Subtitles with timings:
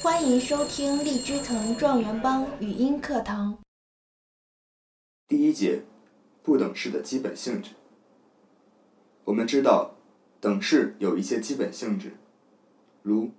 [0.00, 3.58] 欢迎收听荔枝藤状元帮语音课堂。
[5.26, 5.82] 第一节，
[6.44, 7.70] 不等式的基本性质。
[9.24, 9.96] 我们知道，
[10.40, 12.12] 等式有一些基本性质，
[13.02, 13.32] 如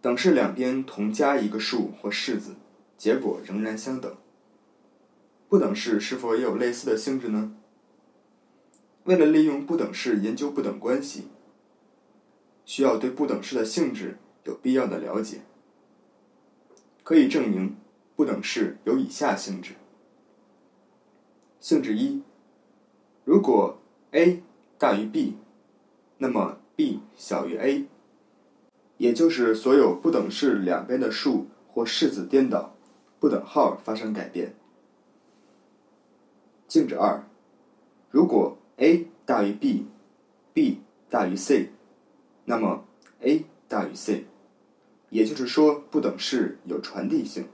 [0.00, 2.54] 等式两边同加一个数或式子，
[2.96, 4.16] 结果仍然相等。
[5.50, 7.54] 不等式是否也有类似的性质呢？
[9.04, 11.28] 为了利用不等式研究不等关系，
[12.64, 15.42] 需要对不等式的性质有必要的了解。
[17.10, 17.74] 可以证明
[18.14, 19.72] 不等式有以下性质：
[21.58, 22.22] 性质一，
[23.24, 23.80] 如果
[24.12, 24.40] a
[24.78, 25.34] 大于 b，
[26.18, 27.84] 那么 b 小于 a，
[28.96, 32.76] 也就是所有不等式两边的数或式子颠倒，
[33.18, 34.54] 不等号发生改变。
[36.68, 37.24] 性质二，
[38.12, 41.70] 如果 a 大于 b，b 大于 c，
[42.44, 42.84] 那么
[43.22, 44.26] a 大于 c。
[45.10, 47.46] 也就是说，不等式有传递性。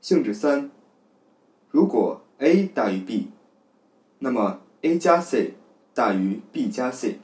[0.00, 0.70] 性质三，
[1.70, 3.30] 如果 a 大于 b，
[4.18, 5.54] 那么 a 加 c
[5.94, 7.18] 大于 b 加 c。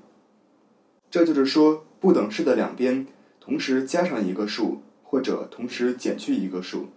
[1.11, 3.07] 这就是说，不等式的两边
[3.39, 6.89] 同时加上一个数，或者同时减去一个数，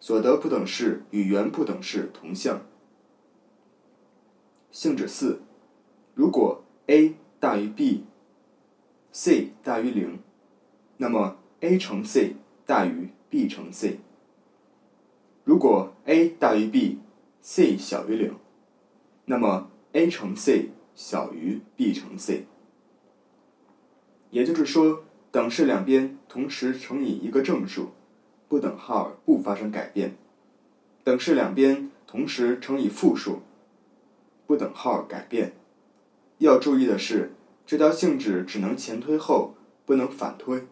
[0.00, 2.66] 所得不等式与原不等式同向。
[4.70, 5.40] 性质四，
[6.14, 10.18] 如果 a 大于 b，c 大于零。
[10.98, 13.98] 那么 a 乘 c 大于 b 乘 c。
[15.44, 18.34] 如果 a 大于 b，c 小于零，
[19.26, 22.46] 那么 a 乘 c 小于 b 乘 c。
[24.30, 27.90] 也就是说，等式两边同时乘以一个正数，
[28.48, 30.10] 不等号不发生改变；
[31.04, 33.42] 等式两边同时乘以负数，
[34.46, 35.52] 不等号改变。
[36.38, 37.32] 要注意的是，
[37.64, 40.66] 这条性质只能前推后，不能反推。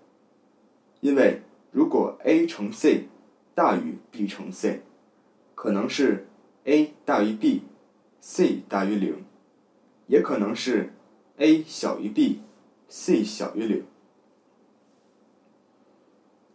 [1.04, 3.08] 因为如果 a 乘 c
[3.54, 4.80] 大于 b 乘 c，
[5.54, 6.26] 可能是
[6.64, 9.22] a 大于 b，c 大于零，
[10.06, 10.94] 也可能是
[11.36, 13.84] a 小于 b，c 小于零。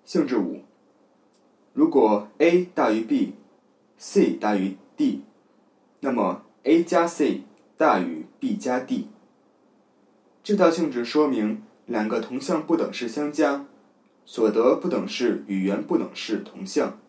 [0.03, 0.63] 性质五，
[1.74, 5.22] 如果 a 大于 b，c 大于 d，
[6.00, 7.44] 那么 a 加 c
[7.78, 9.09] 大于 b 加 d。
[10.41, 13.68] 这条性质说明两个同向不等式相加。
[14.29, 17.00] 所得不等式与原不等式同向。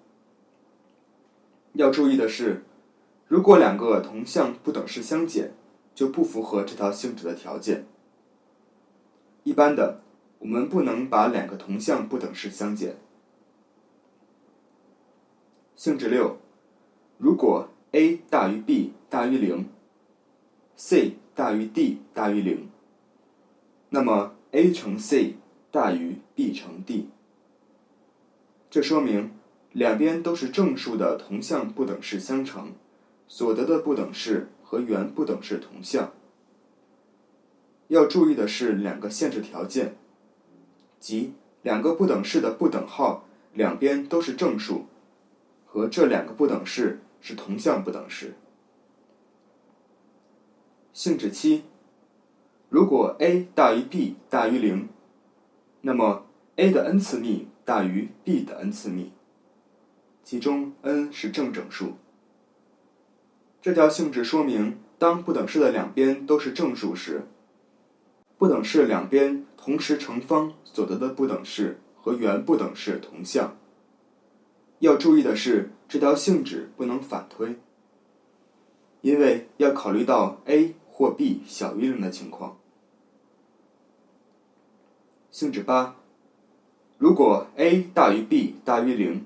[1.74, 2.64] 要注意的是，
[3.28, 5.52] 如果两个同向不等式相减，
[5.94, 7.84] 就不符合这条性质的条件。
[9.42, 10.00] 一般的，
[10.38, 12.96] 我们不能把两个同向不等式相减。
[15.76, 16.38] 性质六，
[17.18, 19.68] 如果 a 大于 b 大于零
[20.74, 22.70] ，c 大于 d 大于零，
[23.90, 25.34] 那么 a 乘 c。
[25.72, 27.08] 大于 b 乘 d，
[28.68, 29.30] 这说明
[29.72, 32.72] 两边都是正数的同向不等式相乘，
[33.28, 36.12] 所得的不等式和原不等式同向。
[37.86, 39.94] 要注意的是两个限制条件，
[40.98, 44.86] 即两个不等式的不等号两边都是正数，
[45.64, 48.34] 和这两个不等式是同向不等式。
[50.92, 51.62] 性质七，
[52.68, 54.88] 如果 a 大于 b 大于零。
[55.82, 56.26] 那么
[56.56, 59.10] ，a 的 n 次幂大于 b 的 n 次幂，
[60.22, 61.94] 其中 n 是正整数。
[63.62, 67.26] 这条性质说明，当不等式的两边都是正数时，
[68.36, 73.56] 不等式两边同时乘方所得的不等式和原不等式同向。
[74.80, 77.56] 要注意的是，这条性质不能反推，
[79.00, 82.59] 因为要考虑到 a 或 b 小于零的情况。
[85.40, 85.96] 性质八，
[86.98, 89.24] 如果 a 大于 b 大于零，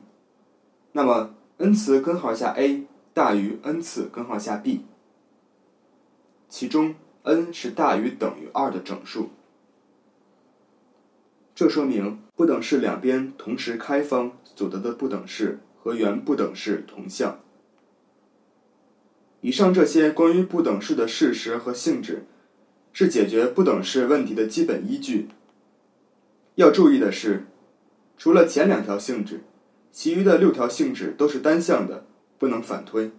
[0.93, 4.85] 那么 n 次根号下 a 大于 n 次根号下 b，
[6.49, 6.95] 其中
[7.25, 9.31] n 是大于等于二的整数。
[11.53, 17.41] 这说明不等式两边同时开方所得的不等式和原不等式同向。
[19.41, 22.25] 以上这些关于不等式的事实和性质，
[22.93, 25.31] 是解决不等式问题的基本依据。
[26.57, 27.47] 要注意的是，
[28.17, 29.43] 除了前两条性质，
[29.91, 32.07] 其余的六条性质都是单向的，
[32.39, 33.11] 不能反推。